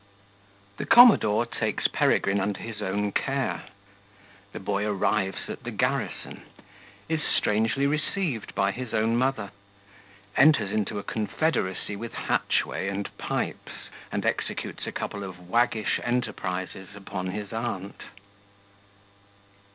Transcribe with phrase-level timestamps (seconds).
[0.77, 3.65] The Commodore takes Peregrine under his own care
[4.51, 6.41] The Boy arrives at the Garrison
[7.07, 9.51] Is strangely received by his own Mother
[10.35, 16.95] Enters into a Confederacy with Hatchway and Pipes, and executes a couple of waggish Enterprises
[16.95, 18.01] upon his Aunt.